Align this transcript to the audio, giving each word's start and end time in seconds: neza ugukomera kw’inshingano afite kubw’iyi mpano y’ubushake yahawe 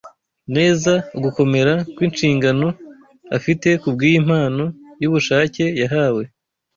neza 0.55 0.91
ugukomera 1.17 1.73
kw’inshingano 1.95 2.67
afite 3.37 3.67
kubw’iyi 3.81 4.19
mpano 4.27 4.65
y’ubushake 5.01 5.63
yahawe 5.81 6.23